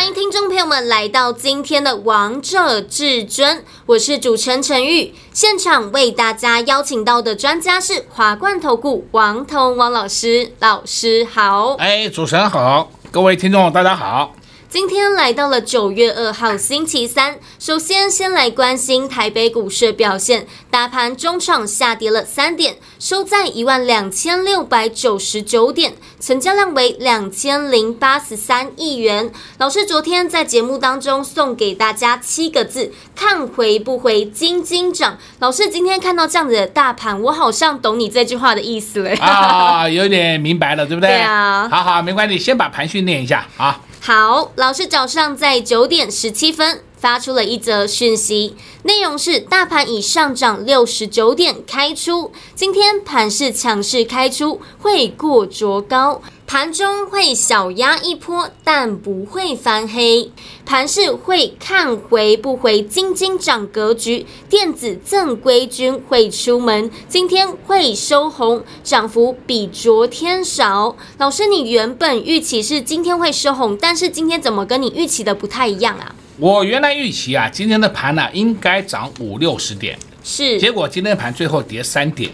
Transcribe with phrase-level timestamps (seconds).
[0.00, 5.14] 欢迎听众朋友们来到今天的《王者至尊》，我是主持人陈玉。
[5.30, 11.74] 现场为大家邀请到的专家是华冠投顾王彤王老师，老师好。
[11.74, 14.34] 哎，主持人好，各位听众大家好。
[14.70, 29.32] 今天来到了九月二号星期三，首先先来关心台北股市表现，大盘中场下跌了三点，收在一万两千六百九十九点，成交量为两千零八十三亿元。
[29.56, 35.16] 老师昨天在节目当中送给大家七个字：看回不回，金金涨。
[35.38, 41.08] 老师今天看到这样子的大盘，我好像懂你这句话的意思了啊，有点明白了，对不对？
[41.08, 43.80] 对啊，好好，没关系，先把盘训练一下啊。
[44.02, 56.20] 好，老师早上在九点十七分发出了一则讯息，内容是大盘已上涨六十九点开出，今天盘势强势开出，会过卓高。
[56.46, 60.32] 盘中会小压一波，但不会翻黑。
[60.66, 64.26] 盘势会看回不回，金金涨格局。
[64.48, 70.96] 电子正规军会出门，今天会收红，涨幅比昨天少。
[71.18, 76.16] 老师，你原本预期是今天会收红，但是今天怎么跟你预期的不太一样啊？
[76.40, 80.58] 我原来预期啊，今天的盘呢、啊、应该涨五六十点，是。
[80.58, 82.30] 结果今天盘最后跌三点。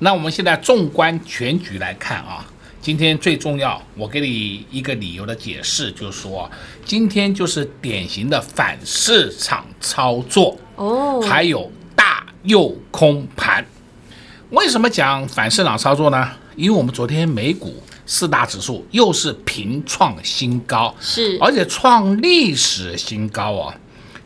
[0.00, 2.44] 那我们现在纵观全局来看啊。
[2.82, 6.48] 今天最重要，我给你一个理由的解释，就是说，
[6.84, 13.64] 今天就是典型的反市场操作哦，还有大诱空盘。
[14.50, 16.30] 为什么讲反市场操作呢？
[16.56, 23.74] 因为我们昨天美股四大指数又是平创新高，是，而且创历史新高哦。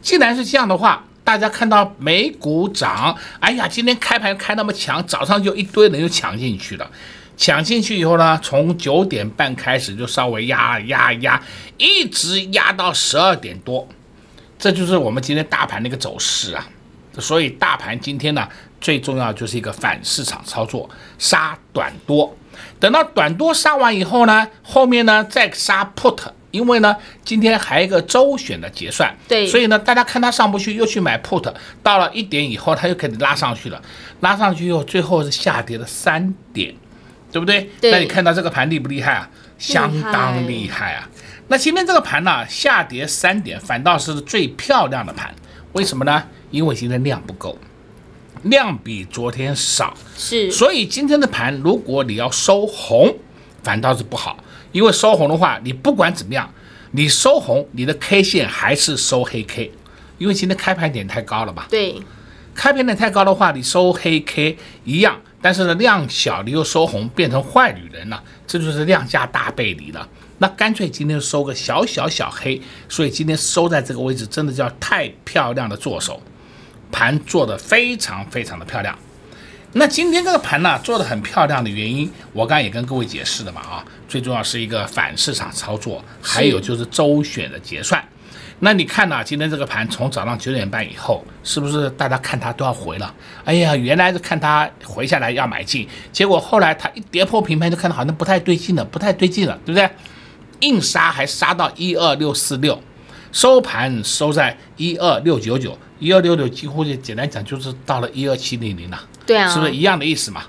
[0.03, 6.91] 既然是这样的话，大家看到美股涨，哎呀，今天开盘开那么强，早上就一堆人就抢进去了。
[7.37, 11.43] 抢进去以后呢，从九点半开始就稍微压压压，
[11.79, 13.89] 一直压到十二点多，
[14.59, 16.69] 这就是我们今天大盘的一个走势啊。
[17.19, 18.47] 所以大盘今天呢，
[18.81, 20.89] 最重要就是一个反市场操作，
[21.19, 22.37] 杀短多。
[22.81, 26.19] 等到短多杀完以后呢，后面呢再杀 put，
[26.51, 33.81] 因为呢今天还有一个周选的结算，对，所以呢大家看它上不去，又去买 put，到了一点以后，它又开始拉上去了，
[34.21, 36.75] 拉上去以后，最后是下跌了三点。
[37.33, 37.71] 对不对？
[37.81, 39.31] 对，那你看到这个盘厉不厉害啊？
[39.57, 41.09] 相当厉害啊！
[41.47, 45.33] 那今天这个盘呢，下跌三点，反倒是最漂亮的盘。
[45.75, 46.25] 为什么呢？
[46.51, 47.57] 因为今天量不够，
[48.43, 50.51] 量比昨天少，是。
[50.51, 53.17] 所以今天的盘，如果你要收红，
[53.63, 54.39] 反倒是不好。
[54.73, 56.53] 因为收红的话，你不管怎么样，
[56.93, 59.73] 你收红，你的 K 线还是收黑 K，
[60.19, 61.67] 因为今天开盘点太高了吧？
[61.69, 62.01] 对。
[62.55, 65.21] 开盘点太高的话，你收黑 K 一样。
[65.43, 70.07] 但是呢，量小你又收红，变成坏女人了，这就是量价大背离了。
[70.37, 76.21] 那干脆今天收个小小小黑，所以今天收在这个位置，真的叫太漂亮的做手，
[76.91, 78.97] 盘做得非常非常的漂亮。
[79.73, 88.05] 那今天这个盘呢，做得很漂亮的原因，我刚才也跟各位解释的嘛啊，最重要是一个反市场操作，还有就是周选的结算。
[88.59, 93.15] 那你看呐，今天这个盘从早上九点半以后，是不是大家看它都要回了？
[93.45, 99.89] 哎呀，原来是看它回下来要买进，结果后来它一跌破平盘，就看到好像不太对劲了，不太对劲了，对不对？
[100.61, 102.79] 硬杀还杀到一二六四六，
[103.33, 110.43] 收盘收在一二六九九，一二六六几乎就简单讲就是到了一二七零零了，对啊，是不是一样的意思嘛？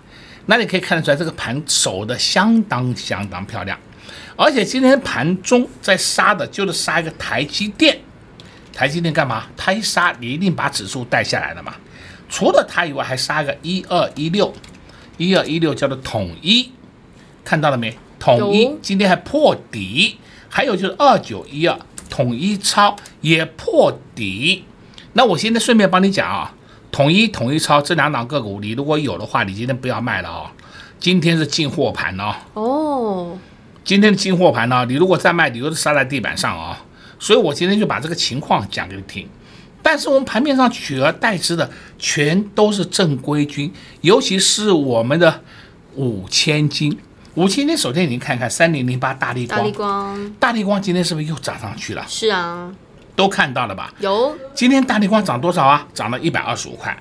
[0.47, 3.77] 那你可以看得出来，这个盘守的相当相当漂亮。
[4.35, 7.99] 而且今天盘中在杀的就是杀一个台积电，
[8.73, 9.45] 台积电干嘛？
[9.55, 11.75] 它一杀，你一定把指数带下来了嘛。
[12.27, 14.51] 除了它以外，还杀个一二一六，
[15.17, 16.71] 一二一六叫做统一，
[17.43, 17.95] 看到了没？
[18.17, 20.17] 统一今天还破底，
[20.49, 21.77] 还有就是二九一二，
[22.11, 24.63] 统一超也破底。
[25.13, 26.53] 那我现在顺便帮你讲啊，
[26.91, 30.45] 统一、统一超这两档个股，你如果有的话，你今天不要卖了哦。
[30.99, 32.35] 今天是进货盘哦。
[32.53, 33.37] 哦。
[33.83, 36.85] 今天的进货盘呢，你如果再卖，你都是杀在地板上啊、
[37.17, 39.27] 所以我今天就把这个情况讲给你听。
[39.81, 41.67] 但是我们盘面上取而代之的
[41.97, 45.41] 全都是正规军，尤其是我们的
[45.95, 46.95] 五千金。
[47.35, 52.05] 五千金首先您看看三零零八大立光，大立光，大立光今天是不是又涨上去了？
[52.07, 52.69] 是啊，
[53.15, 53.93] 都看到了吧？
[53.99, 54.35] 有。
[54.53, 55.87] 今天大立光涨多少啊？
[55.93, 56.95] 涨了一百二十五块。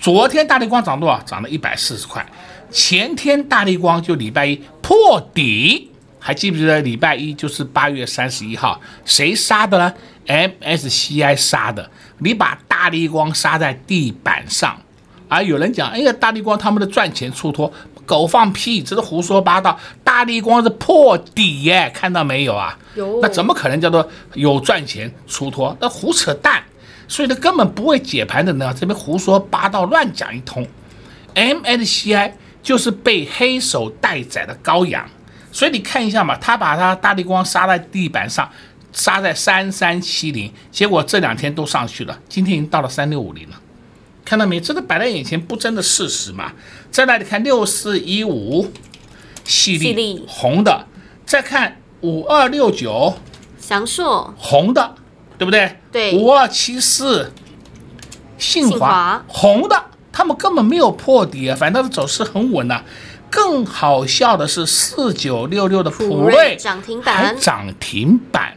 [0.00, 1.20] 昨天大立光涨多少？
[1.22, 2.24] 涨了一百四十块。
[2.70, 5.90] 前天大立光就礼拜一破底，
[6.20, 9.92] 还记不记得礼拜一就是八月三十一号，谁杀的呢
[10.28, 11.90] ？MSCI 杀的。
[12.18, 14.80] 你把大立光杀在地板上，
[15.26, 17.72] 啊，有人讲，哎呀，大立光他们的赚钱出脱。
[18.06, 19.78] 狗放屁，这是胡说八道。
[20.02, 22.78] 大立光是破底耶，看到没有啊？
[22.94, 23.20] 有。
[23.22, 25.76] 那怎么可能叫做有赚钱出脱？
[25.80, 26.62] 那胡扯淡。
[27.08, 30.66] 所以他根本不会解盘的呢，这边胡说八道，乱讲一通。
[31.34, 32.32] MSCI
[32.62, 35.06] 就是被黑手待宰的羔羊。
[35.50, 38.50] 所以你看一下嘛，他把他大力光杀在地板上，
[38.92, 43.60] 杀在三三七零，结果这两天都上去了，今天已经到了三六五零了。
[44.24, 44.58] 看到没？
[44.58, 46.52] 这个摆在眼前不争的事实嘛。
[46.92, 48.70] 再来，你看六四一五，
[49.46, 50.86] 矽力红的，
[51.24, 53.14] 再看五二六九，
[53.58, 54.94] 祥硕红的，
[55.38, 55.78] 对不对？
[55.90, 56.14] 对。
[56.14, 57.32] 五二七四，
[58.36, 62.84] 信华红的，他们根本没有破底啊，反倒是走势很稳呐、啊。
[63.30, 68.52] 更好笑的是四九六六的普瑞涨停板，涨停板。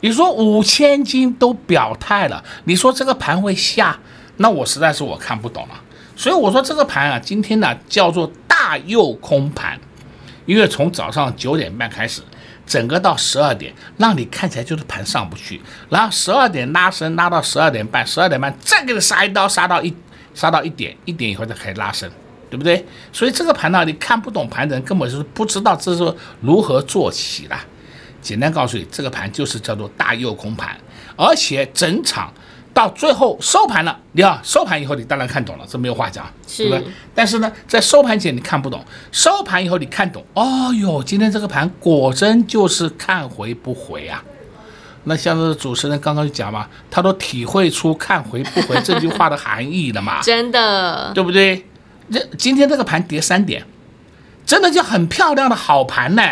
[0.00, 4.00] 你说五千金都表态了，你说这个盘会下？
[4.38, 5.80] 那我实在是我看不懂了，
[6.16, 9.78] 所以我说这个盘啊，今天呢叫做大诱空盘，
[10.46, 12.22] 因为从早上九点半开始，
[12.66, 15.60] 整个到十二点，让你看起来就是盘上不去，
[15.90, 19.94] 然后十二点拉升拉到十二点半，十二点半再给你杀一刀，杀到一
[20.34, 22.10] 杀到一点，一点以后再开始拉升，
[22.48, 22.82] 对不对？
[23.12, 27.54] 所以这个盘呢，你看不懂盘的人根本就是不知道这是如何做起的。
[28.22, 30.76] 简单告诉你，这个盘就是叫做大诱空盘，
[31.14, 32.32] 而且整场。
[32.76, 36.86] 到最后收盘了，你要收盘以后，你当然看懂了，这没有话讲，是对吧？
[37.14, 40.22] 但是呢，在收盘前你看不懂，收盘以后你看懂。
[40.34, 44.22] 哦哟，今天这个盘果真就是看回不回啊！
[45.04, 50.20] 那像是主持人刚刚就讲嘛，他都体会出看回不回这句话的含义了嘛？
[50.20, 51.64] 真的，对不对？
[52.12, 53.64] 这今天这个盘跌三点，
[54.44, 56.22] 真的就很漂亮的好盘呢，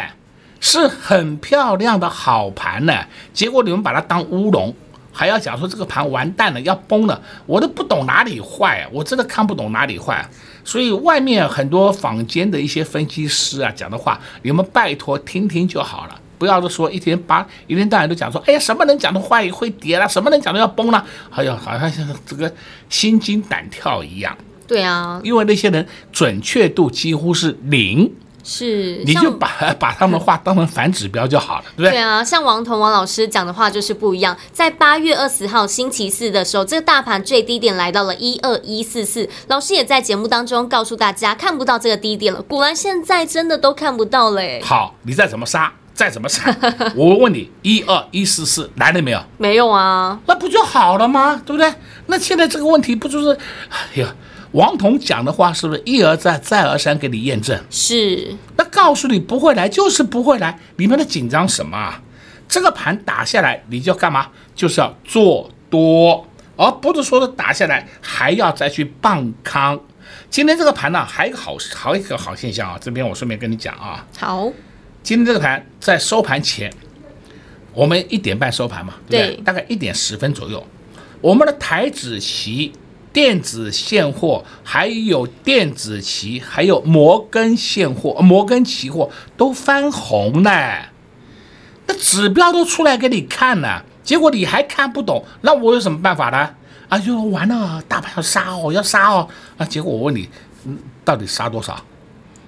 [0.60, 3.06] 是很漂亮的好盘呢。
[3.32, 4.74] 结果你们把它当乌龙。
[5.14, 10.28] 还要讲说这个盘完蛋了，要崩了，我都不懂哪里坏啊，我真的看不懂哪里坏啊。
[10.64, 22.52] 所以外面很多坊间的一些分析师啊讲的话，你们拜托听听就好了，不要说一天把一天到晚都讲说，哎呀，什么人讲的坏会跌了，什么人讲的要崩了，哎呀，好像像这个
[22.88, 24.36] 心惊胆跳一样。
[24.66, 28.10] 对啊，因为那些人准确度几乎是零。
[28.46, 29.48] 是，你就把
[29.80, 31.92] 把他们的话当成反指标就好了，对不对？
[31.92, 34.36] 对啊，像王彤王老师讲的话就是不一样。
[34.52, 42.42] 在八月二十号星期四的时候，这个大盘最低点来到了一二一四四，老师也在节目当中告诉大家看不到这个低点了。
[42.42, 44.60] 果然现在真的都看不到嘞。
[44.62, 46.54] 好，你再怎么杀，再怎么杀，
[46.94, 49.24] 我问你，一二一四四来了没有？
[49.38, 51.40] 没有啊，那不就好了吗？
[51.46, 51.72] 对不对？
[52.08, 53.38] 那现在这个问题不就是，
[53.70, 54.14] 哎呀。
[54.54, 57.60] 王彤讲的话是不是一而再再而三给你验证？
[57.70, 62.00] 是，那告诉你不会来就是不会来，你们的紧张什么啊？
[62.48, 64.28] 这个盘打下来你就要干嘛？
[64.54, 66.24] 就是要做多，
[66.56, 69.78] 而不是说是打下来还要再去傍康。
[70.30, 74.06] 今天这个盘呢，还有一个好好一个好现象啊，这边我顺便跟你讲啊。
[74.16, 74.52] 好，
[75.02, 76.72] 今天这个盘在收盘前，
[77.72, 79.34] 我们一点半收盘嘛，对不对？
[79.34, 80.64] 对，大概一点十分左右，
[81.20, 82.72] 我们的台子期。
[83.14, 90.50] 电子现货，还有电子期，还有摩根现货、摩根期货都翻红呢，
[91.86, 96.50] 那指标都出来给你看了，结果你还看不懂，那我有什么办法呢？
[96.88, 100.28] 啊，就完了，大盘要杀哦，要杀哦，啊，结果我问你，
[100.64, 101.80] 嗯，到底杀多少？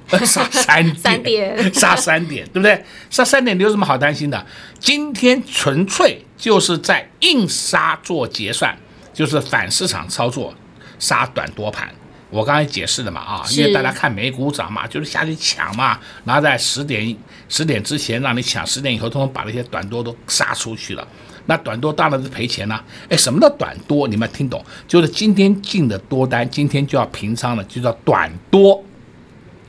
[0.25, 2.85] 杀三点， 三点， 杀三点，对不对？
[3.09, 4.47] 杀三点，你有什么好担心的？
[4.79, 8.77] 今天纯粹就是在硬杀做结算。
[9.17, 10.55] 就是反市场操作，
[10.99, 11.89] 杀短多盘。
[12.29, 17.17] 我刚才解释了嘛，啊，因为大家看美股涨嘛，就是下去抢嘛，然后在十点
[17.49, 21.09] 十点之前让你抢，十点以后通通把那些短多都杀出去了。
[21.47, 22.85] 那短多当然是赔钱了。
[23.09, 24.07] 哎，什么叫短多？
[24.07, 24.63] 你们听懂？
[24.87, 28.85] 就是今天进的多单，今天就要平仓了，就叫短多。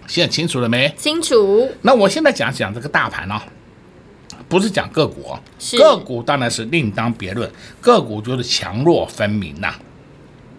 [0.08, 0.94] 现在清楚了没？
[0.98, 1.72] 清楚。
[1.84, 3.42] 那我现在讲讲这个大盘呢。
[4.50, 5.36] 不是讲个股，
[5.78, 7.50] 个股当然是另当别论，
[7.82, 9.80] 个股就是强弱分明呐、啊。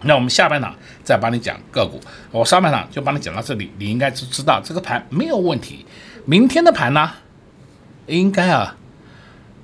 [0.03, 1.99] 那我们下半场再帮你讲个股，
[2.31, 5.85] 我上半场就帮你讲到这里，你应该就知道这个盘没有问题。
[6.25, 7.11] 明天的盘呢，
[8.07, 8.77] 应该啊，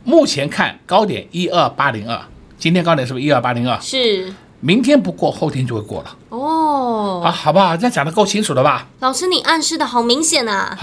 [0.03, 2.20] 目前看高点一二八零二，
[2.58, 3.79] 今天高点是不是一二八零二？
[3.79, 4.34] 是。
[4.62, 7.22] 明天不过，后天就会过了哦。
[7.25, 7.75] 啊，好不好？
[7.75, 8.88] 这样讲的够清楚了吧？
[9.00, 10.77] 老师，你暗示的好明显啊！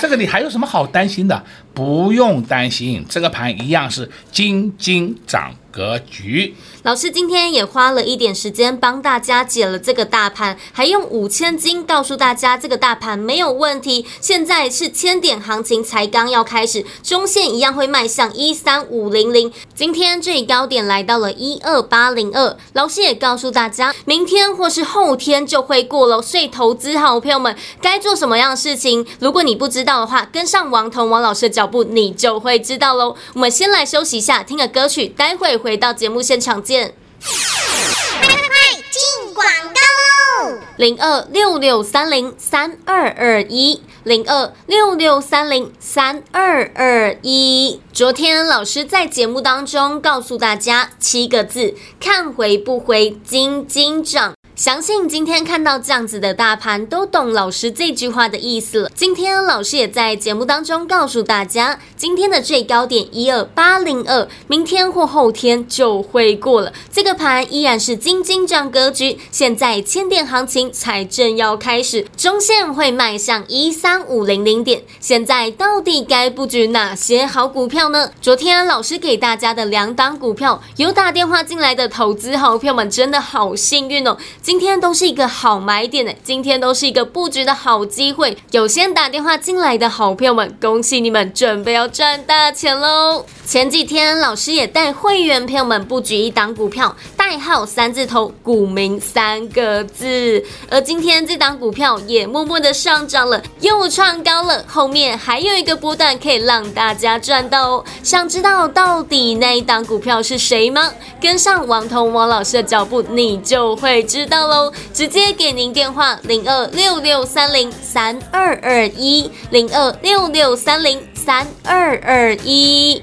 [0.00, 1.44] 这个你还有什么好担心的？
[1.74, 6.54] 不用担心，这个盘一样是金金涨格局。
[6.82, 14.04] 老师今天也花了一点时间帮大家解了这个大盘，还用五千金告诉大家这个大盘没有问题。
[14.20, 19.52] 现在是千点行情才刚要开始，中线一样会迈向一三五零零。
[19.74, 22.56] 今天最高点来到了一二八零二。
[22.74, 29.06] 老师也告诉大家，明天或是后天就会过了，所以投资好朋友们该做什么样的事情？
[29.20, 33.14] 如果你不知道的话，跟上王彤王老师的脚步，你就会知道喽。
[33.34, 36.94] 我们先来休息一下，听个歌曲，待会回到节目现场见。
[37.22, 40.58] 快进广告喽！
[40.76, 47.80] 零二六六三零三二二一，零二六六三零三二二一。
[47.92, 54.32] 昨天老师在节目当中告诉大家七个字：看回不回，金金涨。
[54.62, 58.92] 相信今天看到这样子的大盘，都懂老师这句话的意思了。
[58.94, 66.72] 今天老师也在节目当中告诉大家，今天的最高点一二八零二，明天或后天就会过了。
[66.92, 74.84] 这个盘依然是金金涨格局，现在千点行情才正要开始，中线会迈向一三五零零点。
[75.00, 78.12] 现在到底该布局哪些好股票呢？
[78.20, 84.16] 昨天老师给大家的两档股票，有打电话进来的投资好票们，真的好幸运哦。
[84.52, 88.36] 今天都是一个好买点呢，今天都是一个布局的好机会。
[88.50, 93.24] 有先打电话进来的好朋友们，恭喜你们，准备要赚大钱喽！
[93.46, 96.94] 前几天老师也带会员朋友们布局一档股票，
[97.24, 100.44] 代号三字头，股民三个字。
[100.68, 104.64] 而今天这档股票也默默的上涨了，又创高了。
[104.66, 107.84] 后面还有一个波段可以让大家赚到哦。
[108.02, 110.92] 想知道到底那一档股票是谁吗？
[111.20, 114.48] 跟上王彤王老师的脚步，你就会知道。
[114.48, 123.00] 喽，直接给您电话零二六六三零三二二一零二六六三零三二二一。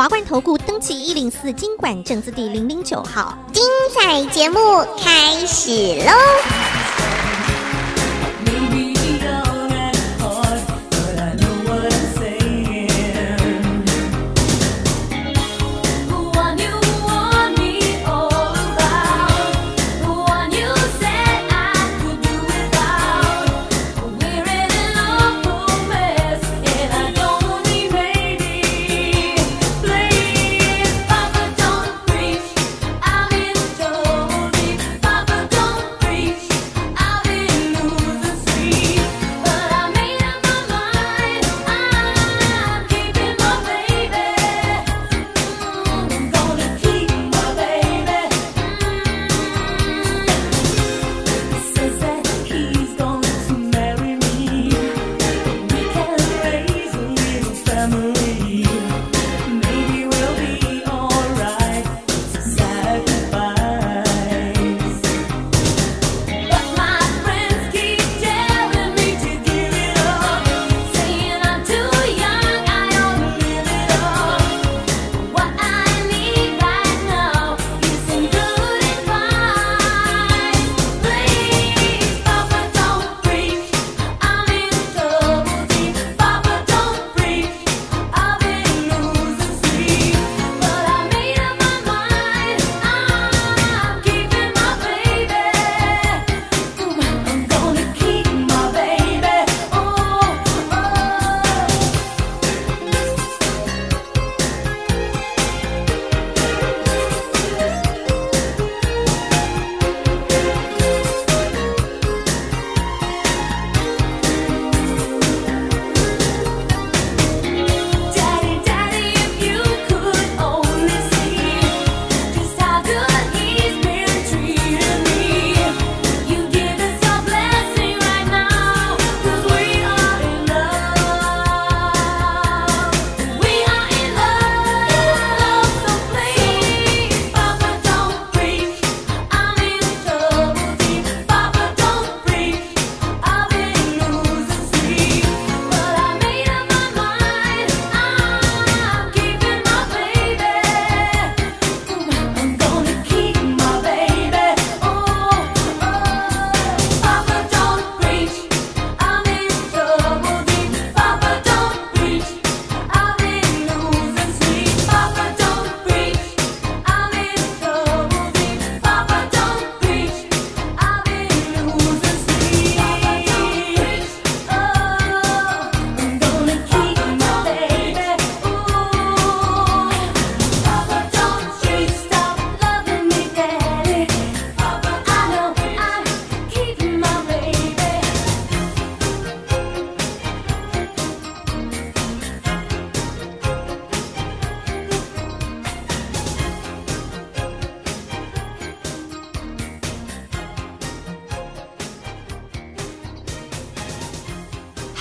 [0.00, 4.58] 华冠投顾登记一零四经管证字第零零九号，精彩节目
[4.98, 5.70] 开始
[6.06, 7.09] 喽！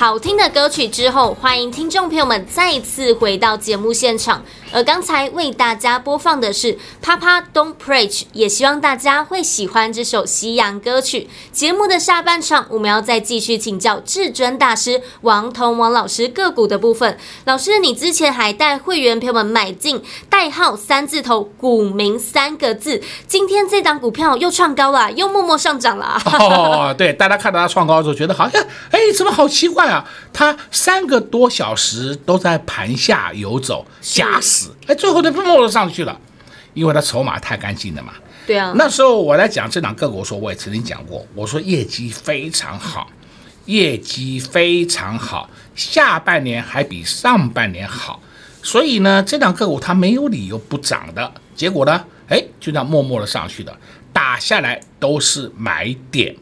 [0.09, 4.43] 好听的歌曲之后，欢迎听众朋友们再次回到节目现场。
[4.71, 6.73] 而刚才为大家播放的是
[7.09, 11.27] 《Papa Don't Preach》，也希望大家会喜欢这首西洋歌曲。
[11.51, 17.17] 节目的下半场，我们要再继续请教至尊大师王彤王老师个股的部分。
[17.45, 26.21] 老师，你之前还带会员朋友们买进代号三字头股民三个字，今天这档股票又创高了，又默默上涨了。
[26.25, 30.07] 哦，对，大家看到它创高的时候，觉得好像，哎，怎么好奇怪啊？
[30.31, 34.75] 它三个多小时都在盘下游走，假死。
[34.85, 36.15] 哎，最后它默默上去了，
[36.73, 38.13] 因为它筹码太干净了嘛。
[38.47, 43.09] 对啊，那时候我来讲这档个股，说我也曾经讲过，我说业绩非常好，
[43.65, 48.21] 业绩非常好，下半年还比上半年好，
[48.63, 51.31] 所以呢，这档个股它没有理由不涨的。
[51.55, 53.77] 结果呢，哎，就这样默默的上去的，
[54.11, 56.35] 打下来都是买点。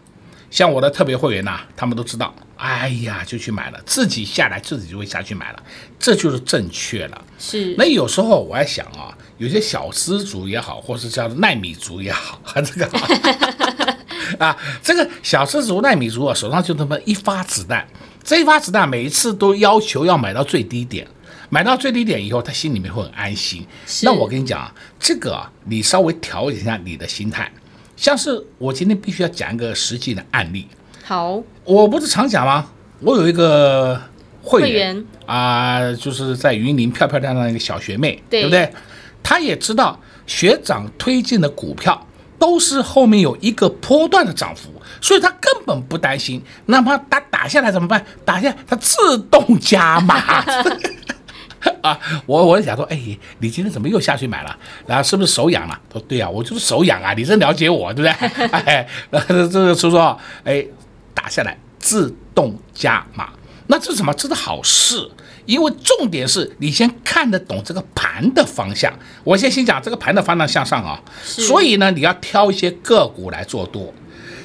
[0.49, 2.33] 像我的特别会员呐、啊，他们都知道。
[2.57, 5.63] 哎呀，就去买了，自己下来自己就会下去买了，
[5.99, 7.25] 这就是正确了。
[7.37, 7.75] 是。
[7.77, 12.89] 那有时候我还想啊，有些小资族也好，或是叫耐米族也好， 这个
[14.43, 17.87] 啊，这个小资族、耐米族啊，手上就那么一发子弹，
[18.23, 21.07] 这一发子弹每一次都要求要买到最低点，
[21.49, 23.65] 买到最低点以后，他心里面会很安心。
[24.01, 27.51] 那我跟你讲啊，这个啊，你稍微调整一下你的心态，
[27.95, 30.67] 像是我今天必须要讲一个实际的案例。
[31.07, 32.65] 好，我不是常讲吗？
[32.99, 33.97] 我有一个
[34.43, 38.69] 会员啊、呃，就是在云林漂漂亮亮的一个小学妹，对，对不对？
[39.23, 42.05] 她也知道学长推荐的股票
[42.37, 46.43] 都是后面有一个波段的涨幅，所以她根本不担心。
[46.65, 48.05] 那么打打下来怎么办？
[48.25, 50.43] 打下来她自动加码
[51.83, 51.97] 啊！
[52.25, 52.99] 我我想说，哎，
[53.39, 54.53] 你今天怎么又下去买了？
[54.85, 55.79] 然后是不是手痒了？
[55.89, 57.13] 说对啊，我就是手痒啊！
[57.13, 58.47] 你真了解我，对不对？
[58.51, 59.97] 哎，这个叔叔，
[60.43, 60.65] 哎。
[61.17, 63.29] 打下来自动加码，
[63.65, 64.13] 那这是什么？
[64.13, 65.09] 这是好事，
[65.47, 68.93] 因为重点是你先看得懂这个盘的方向。
[69.23, 73.91] 我先先讲这个盘的方向向上啊，所以呢，你要挑一些个股来做多。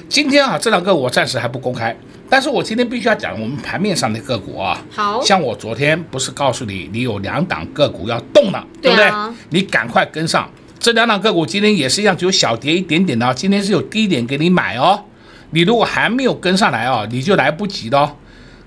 [0.09, 1.95] 今天啊，这两个我暂时还不公开，
[2.27, 4.83] 但是我今天必须要讲我们盘面上的个股啊。
[4.91, 9.11] 好，像我昨天不是告诉你，你有两档个股要动了，对不对？
[9.49, 15.05] 你赶快跟上这两档个股，今天也是一样，只有小跌一点点的，今天是有低点给你买哦。
[15.53, 18.15] 你如果还没有跟上来啊，你就来不及了哦。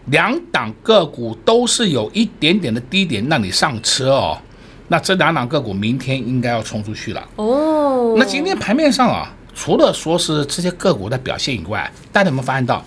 [0.06, 4.38] 两档个股都是有一点点的低点让你上车哦。
[4.86, 8.14] 那这两档个股明天应该要冲出去了哦。
[8.16, 12.84] 那今天盘面上啊，除了说是这些个股的表现以外，大家有没有发现到，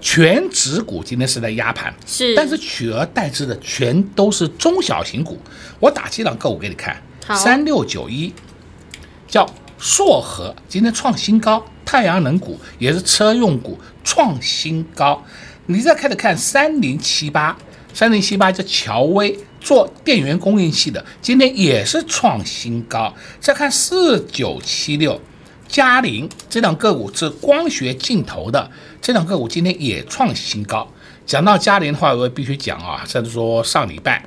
[0.00, 5.36] 全指股今天是在压盘，是，但是取而代之的全都是中小型股。
[5.80, 6.96] 我打几档个股给你看，
[7.34, 8.32] 三六九一
[9.26, 9.44] 叫
[9.76, 11.64] 硕和，今天创新高。
[11.90, 15.20] 太阳能股也是车用股创新高，
[15.66, 17.58] 你再开始看三零七八，
[17.92, 23.12] 三零七八叫乔威做电源供应器的，今天也是创新高。
[23.40, 25.20] 再看四九七六，
[25.66, 28.70] 佳凌这两个股是光学镜头的，
[29.02, 30.86] 这两个股今天也创新高。
[31.26, 34.24] 讲到佳凌的话，我必须讲啊，甚至说上礼拜，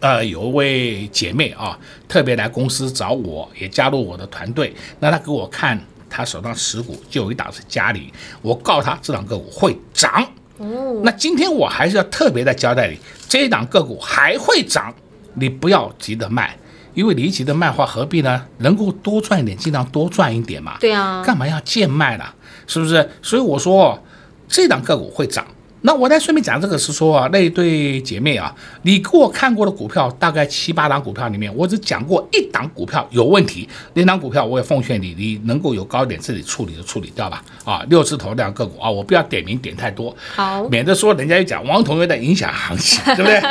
[0.00, 5.82] 呃，有一位姐妹啊，特别来公司找我，也加入我的团队，那她给我看。
[6.12, 10.22] 他手上持股就有一档是嘉里，我告诉他这档个股会涨。
[10.58, 12.98] 哦，那今天我还是要特别的交代你，
[13.28, 14.94] 这一档个股还会涨，
[15.34, 16.56] 你不要急着卖，
[16.94, 18.46] 因为你急着卖的话何必呢？
[18.58, 20.76] 能够多赚一点，尽量多赚一点嘛。
[20.78, 22.24] 对啊，干嘛要贱卖呢？
[22.66, 23.10] 是不是？
[23.22, 24.00] 所以我说
[24.46, 25.46] 这档个股会涨。
[25.84, 37.42] 那我再顺便讲这个是说啊，那一对姐妹啊，你给我看过的股票大概七八档股票里面，我只讲过一档股票有问题，那档股票我也奉劝你，你能够有高点自己处理就处理掉吧。
[37.64, 43.42] 啊，六字头那档个股啊，我不要点名点太多，好，免得说人家又讲王同学在影响行情， 对不对？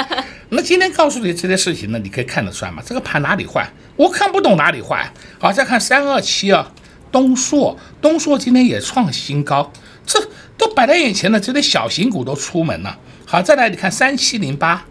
[0.50, 2.82] 那今天告诉你这些事情呢，你可以看得出来吗？
[2.86, 3.70] 这个盘哪里坏？
[3.98, 5.12] 我看不懂哪里坏。
[5.38, 6.72] 好，再看三二七啊，
[7.12, 9.70] 东硕，东硕今天也创新高，
[10.06, 10.18] 这。
[10.62, 12.96] 都摆在眼前了，这些小型股都出门了。
[13.26, 14.86] 好，再来你看三七零八，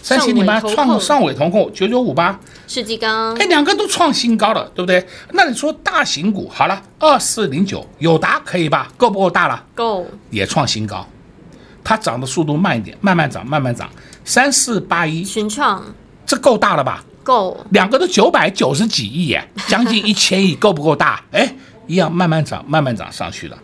[0.00, 2.38] 三七零八创上尾同控九九五八，
[2.68, 5.04] 世纪钢，哎，两个都创新高了，对不对？
[5.32, 8.92] 那你说大型股好了，二四零九友达可以吧？
[8.96, 9.60] 够不够大了？
[9.74, 11.04] 够，也创新高，
[11.82, 13.90] 它涨的速度慢一点，慢慢涨，慢慢涨。
[14.24, 15.84] 三四八一群创，
[16.24, 17.04] 这够大了吧？
[17.24, 21.20] 够，两个都九百九十几亿耶，将近一千亿，够不够大？
[21.32, 21.56] 哎，
[21.88, 23.58] 一样慢慢涨，慢慢涨上去了。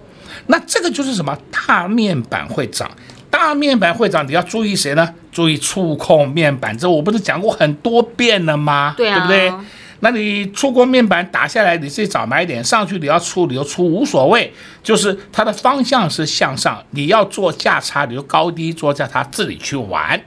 [0.46, 1.36] 那这个就是什么？
[1.50, 2.90] 大面板会涨，
[3.30, 5.14] 大面板会涨，你要注意谁呢？
[5.30, 8.94] 注意触控面板，这我不是讲过很多遍了吗？
[8.96, 9.66] 对啊，对不对？
[10.02, 20.18] 那你触控面板打下来，你自己找买点上去，你要出你就出无所谓，就是它的方向是向上，你要做价差，你就高低做价差，自己去玩，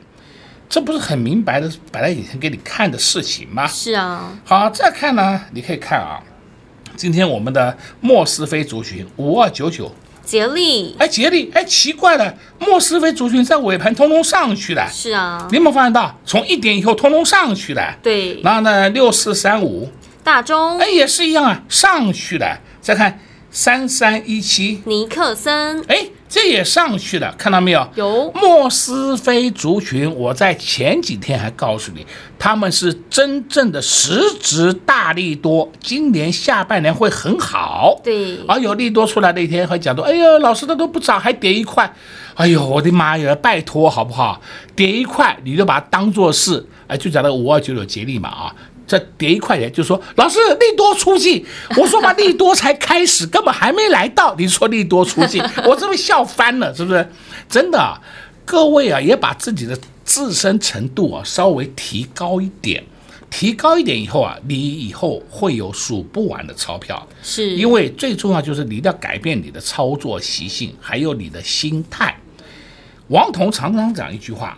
[0.69, 3.65] 这不是很明白的摆在眼前给你看的事情吗？
[3.67, 4.31] 是啊。
[4.45, 6.21] 好，再看呢，你可以看啊，
[6.95, 9.91] 今天我们的莫斯菲族群五二九九。
[10.25, 14.87] 杰力，哎，杰力，哎，奇怪了，莫斯菲族群在尾盘通通上去了。
[14.89, 17.93] 是啊，你有没有发现到，从一点以后通通上去了？
[18.01, 18.39] 对。
[18.41, 19.89] 然后呢，六四三五，
[20.23, 22.57] 大中，哎，也是一样啊，上去了。
[22.79, 23.19] 再看
[23.51, 26.07] 三三一七，尼克森，哎。
[26.33, 27.87] 这也上去了，看到没有？
[27.93, 32.03] 有莫斯菲族群，我在前几天还告诉你，
[32.39, 38.01] 他们是真正的实质大利多，今年下半年会很好。
[38.03, 41.93] 对，而有利多出来那天还讲到，哎呦，老师它都不涨，还跌一块，
[42.33, 44.41] 哎呦，我的妈呀，拜托好不好？
[44.75, 48.55] 跌一块你就把它当做是，哎，就讲那个五二九九杰力嘛啊。
[48.85, 51.45] 再叠一块钱，就说老师利多出尽，
[51.77, 57.07] 我说嘛，利多才开始，根本还没来到，你说利多出尽， 我这边笑翻了，是不是？
[57.47, 57.99] 真的啊，
[58.45, 62.83] 各位啊，也把自己的自身程度啊稍微提高一点，
[63.29, 72.15] 提高一点以后啊，你以后会有数不完的钞票，是因为最重要就是你一定要改变你的操作习性，还有你的心态。
[73.07, 74.57] 王彤常常讲一句话，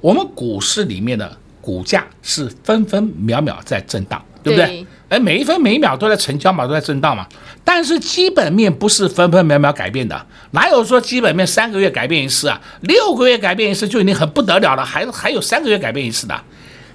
[0.00, 1.38] 我们股市里面的。
[1.66, 4.86] 股价是分分秒秒在震荡，对不对？
[5.08, 7.26] 哎，每一分每一秒都在成交嘛，都在震荡嘛。
[7.64, 12.60] 但是基本面不是分分秒秒改变的，哪有说基本面三个月改变一次啊？
[12.82, 16.40] 六个月改变一次就已经很不得了了，还还有三个月改变一次的。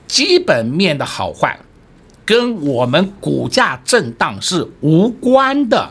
[0.08, 1.60] 基本面的好坏
[2.24, 5.90] 跟我们股价震荡是无关的。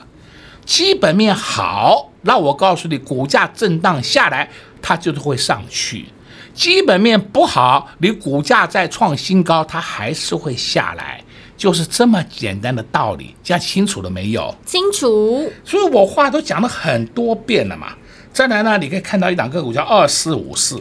[0.64, 4.49] 基本面好，那我告诉你，股价震荡下来，
[4.81, 6.07] 它就是会上去。
[6.61, 11.18] 基本面不好，你股价再创新高，它还是会下来，
[11.57, 14.55] 就是这么简单的道理，讲清楚了没有？
[14.66, 15.51] 清楚。
[15.64, 17.94] 所以我话都讲了很多遍了嘛。
[18.31, 20.77] 再来呢，你可以看到一档个股叫二四五四，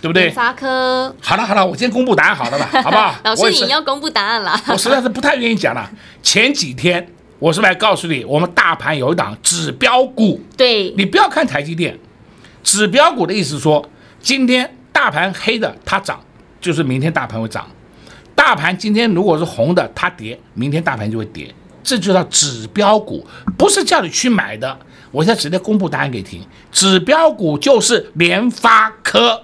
[0.00, 0.22] 对不对？
[0.22, 1.14] 联发科。
[1.20, 3.14] 好了好了，我先公布答案好了吧， 好不好？
[3.22, 4.58] 老师，你要公布答案了。
[4.68, 5.90] 我实在是不太愿意讲了。
[6.22, 7.06] 前几天
[7.38, 10.40] 我是不是还告诉你，我们大盘有一档指标股？
[10.56, 10.94] 对。
[10.96, 11.98] 你不要看台积电，
[12.64, 13.86] 指标股的意思说
[14.22, 14.72] 今天。
[14.96, 16.18] 大盘黑的它涨，
[16.58, 17.62] 就是明天大盘会涨；
[18.34, 21.54] 大盘今天如果是红的它跌，明天大盘就会跌。
[21.82, 23.24] 这就叫指标股，
[23.58, 24.74] 不是叫你去买的。
[25.10, 26.40] 我现在直接公布答案给你听，
[26.72, 29.42] 指标股就是联发科。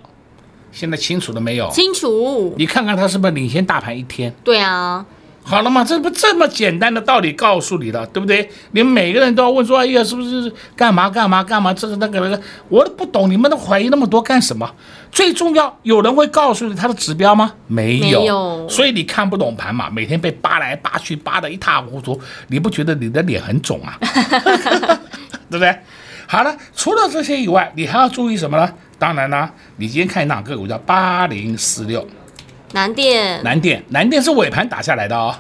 [0.73, 1.69] 现在清楚了没有？
[1.71, 2.55] 清楚。
[2.57, 4.35] 你看看它是不是领先大盘一天？
[4.43, 5.05] 对啊。
[5.45, 5.85] 好了嘛？
[5.85, 8.49] 这不这么简单的道理告诉你了，对不对？
[8.71, 11.75] 你们每个人都要问说：“哎呀，是不是干嘛干嘛干嘛？
[11.75, 14.71] 这个那个那个，我都不懂，你们都怀疑那么多干什么？
[15.11, 17.53] 最重要，有人会告诉你他的指标吗？
[17.67, 18.69] 没有，没有。
[18.69, 23.99] 所以你看不懂盘嘛，每天被扒来扒去，扒得一塌糊涂，你不觉得你的脸很肿啊？
[25.51, 25.77] 对不对？
[26.29, 28.73] 好了，除了这些以外，你还要注意什么呢？
[28.99, 32.07] 当然啦，你今天看哪个股叫八零四六。
[32.73, 35.35] 南电，南电，南电是尾盘打下来的哦，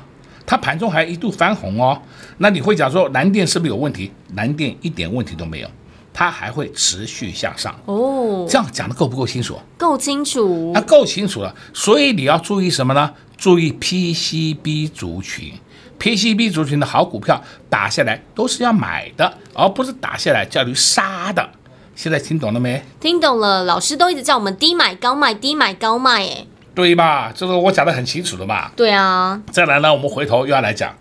[0.44, 2.00] 它盘中还一度翻红哦。
[2.38, 4.12] 那你会讲说南电是不是有问题？
[4.34, 5.68] 南电一点问题都没有，
[6.12, 8.46] 它还会持续向上哦。
[8.48, 9.58] 这样讲的够不够清楚？
[9.78, 11.54] 够清楚，那够清楚了。
[11.72, 13.10] 所以你要注意什么呢？
[13.38, 15.52] 注意 PCB 族群
[15.98, 21.48] ，PCB 族群的好股票打下来都是要买的，而不是打下来叫你杀的。
[21.94, 22.82] 现在听懂了没？
[23.00, 26.46] 听懂了，老师都一直叫我们低买高卖，低买高卖，哎。
[26.74, 27.32] 对吧？
[27.34, 28.70] 这个我讲的很清楚的嘛。
[28.74, 29.40] 对啊。
[29.50, 30.94] 再来呢，我们回头又要来讲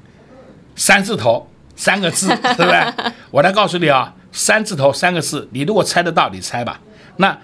[0.75, 3.11] 三字头三个字， 对不对？
[3.31, 6.79] 我来告诉你啊，三字头三个字，你如果猜得到，你猜吧。
[7.17, 7.37] 那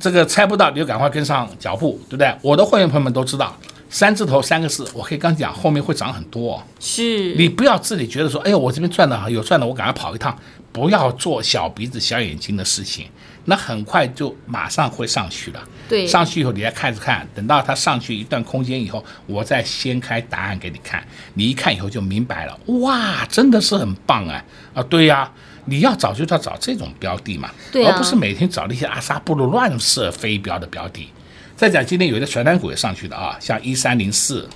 [0.00, 2.34] 这个猜不到，你就赶快跟上脚步，对不对？
[2.42, 3.56] 我的会员朋友们都知道，
[3.90, 6.62] 三字头三个字，我可以刚讲，后面会涨很多哦。
[6.78, 7.34] 是。
[7.34, 10.36] 你不要自己觉得说，哎呦，我这边赚的有赚的，我赶快跑一趟，
[10.72, 13.06] 不要做小鼻子小眼睛的事情。
[13.44, 15.68] 那很快就马上会上去了。
[15.88, 21.02] 对，上去以后你再看着看，等到它上去一段空间以后，我再掀开答案给你看。
[21.34, 24.44] 你一看以后就明白了，哇，真的是很棒哎！
[24.74, 25.32] 啊，对呀、啊，
[25.64, 31.08] 你要找就要找这种标的嘛，对啊、而不是每天找那些阿萨布鲁乱射飞镖的标的。
[31.56, 34.48] 再讲今天有一个传单股也上去的啊，像一三零四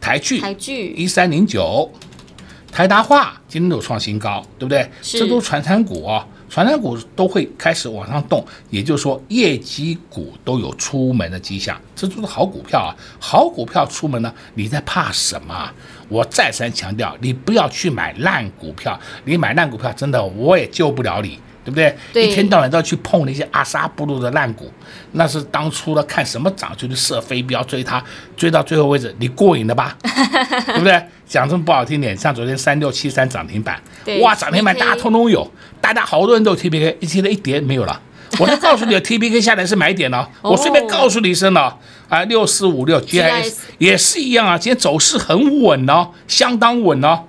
[0.00, 1.90] 台剧，台剧一三零九
[2.72, 4.90] 台达化今天都创新高，对不对？
[5.02, 6.26] 这都传产股哦。
[6.50, 12.90] 传产股都会开始往上动，也就是说业绩股都有出门的迹象，这都是好股票啊！
[13.20, 15.70] 好股票出门呢，你在怕什么？
[16.08, 21.96] 我再三强调，你不要去买烂股票，你买烂股票真的我也救不了你，对不对？
[22.12, 24.68] 对一天到晚都要去碰那些阿萨布鲁的烂股，
[25.12, 28.02] 那是当初的看什么涨就去射飞镖追它，
[28.36, 29.96] 追到最后为止，你过瘾了吧？
[30.02, 31.00] 对不对？
[31.30, 33.80] 讲这么不好听点，像昨天三六七三涨停板，
[34.20, 35.48] 哇，涨停板大家通通有，
[35.80, 38.00] 大家好多人都有 T P K，一天的一跌没有了。
[38.40, 47.20] 我就告诉你，T P K 下来是买点了，我顺便告诉你一声了，啊，六四五六 G I S 也是一样啊，今天走势很稳哦，相当稳哦。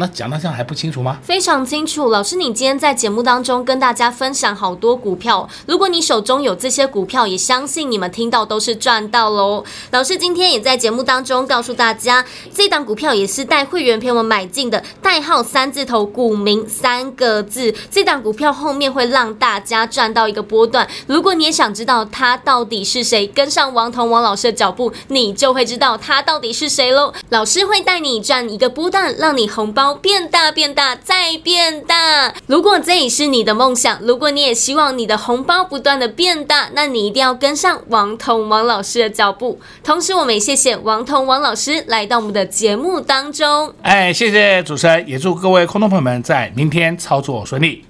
[0.00, 1.18] 那讲到这样还不清楚吗？
[1.24, 9.64] 非常清楚，老师，你今天在节目当中跟大家分享好多股票，如果你手中有这些股票，也相信你们听到都是赚到喽。
[9.90, 17.74] 老师今天也在节目当中告诉大家，这档股票也是带会员朋友们买进的，代号三字头，股民三个字。
[17.90, 20.86] 这档股票后面会让大家赚到一个波段。
[21.08, 27.12] 如果你也想知道他到底是谁，跟上王彤王老师的脚步，你就会知道他到底是谁喽。
[27.30, 29.87] 老师会带你赚一个波段，让你红包。
[29.94, 32.32] 变大，变大，再变大。
[32.46, 39.60] 如果这也是你的梦想，如果你也希望你的红包不断的变大，那你一定要跟上王彤王老师的脚步。
[39.82, 43.74] 同时，我们也谢谢王彤王老师来到我们的节目当中。
[43.82, 47.84] 哎，谢谢主持人，也祝各位空头朋友们在明天操作顺利。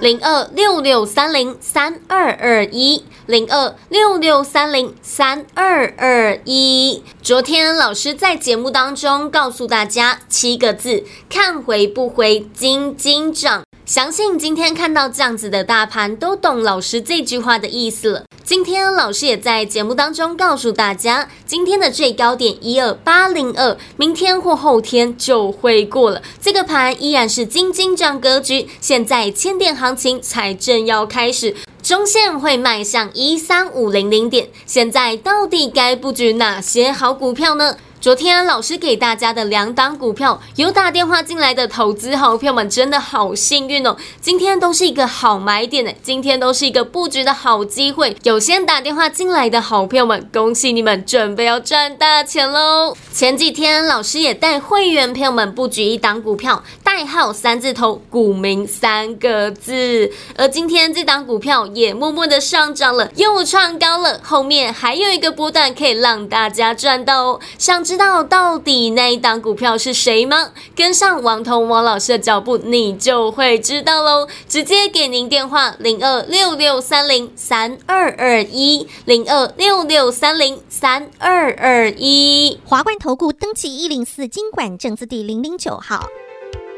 [0.00, 7.00] 零二六六三零三二二一，零二六六三零三二二一。
[7.22, 13.62] 昨天老师在节目当中告诉大家七个字：看回不回，金金涨。
[13.86, 18.24] 相信今天看到这样子的大盘，都懂老师这句话的意思了。
[18.44, 26.22] 今天老师也在节目当中告诉大家，今天的最高点一二八零二，明天或后天就会过了。
[26.40, 34.48] 这个盘依然是金金涨格局，现在千点行情才正要开始，中线会迈向一三五零零点。
[34.66, 37.76] 现在到底该布局哪些好股票呢？
[38.00, 43.94] 昨天老师给大家的两档股票，有打电话进来的投资好朋友们真的好幸运哦！
[44.22, 48.16] 今天都是一个好买点呢，今天都是一个布局的好机会。
[48.22, 52.96] 有先打电话进来的好朋友们，恭喜你们准备要赚大钱喽！
[53.12, 56.64] 前几天老师也带会员朋友们布局一档股票，
[57.00, 60.12] 代号三字头，股民三个字。
[60.36, 67.40] 而今天这档股票也默默的上涨了，又创高了，后面还有一个波段可以让大家赚到哦。
[67.56, 70.50] 想知道到底那一档股票是谁吗？
[70.76, 74.28] 跟上王彤王老师的脚步，你就会知道喽。
[74.46, 82.60] 直接给您电话零二六六三零三二二一零二六六三零三二二一。
[82.66, 86.06] 华冠投顾登记一零四经管证字第零零九号。